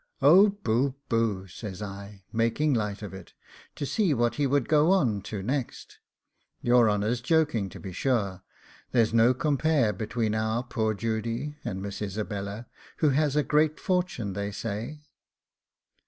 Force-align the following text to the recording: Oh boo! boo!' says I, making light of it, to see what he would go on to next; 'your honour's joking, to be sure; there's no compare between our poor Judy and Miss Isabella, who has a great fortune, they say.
Oh 0.19 0.49
boo! 0.49 0.95
boo!' 1.09 1.45
says 1.45 1.79
I, 1.79 2.23
making 2.33 2.73
light 2.73 3.03
of 3.03 3.13
it, 3.13 3.33
to 3.75 3.85
see 3.85 4.15
what 4.15 4.33
he 4.37 4.47
would 4.47 4.67
go 4.67 4.89
on 4.89 5.21
to 5.29 5.43
next; 5.43 5.99
'your 6.59 6.89
honour's 6.89 7.21
joking, 7.21 7.69
to 7.69 7.79
be 7.79 7.91
sure; 7.93 8.41
there's 8.93 9.13
no 9.13 9.35
compare 9.35 9.93
between 9.93 10.33
our 10.33 10.63
poor 10.63 10.95
Judy 10.95 11.59
and 11.63 11.83
Miss 11.83 12.01
Isabella, 12.01 12.65
who 12.97 13.09
has 13.09 13.35
a 13.35 13.43
great 13.43 13.79
fortune, 13.79 14.33
they 14.33 14.51
say. 14.51 15.03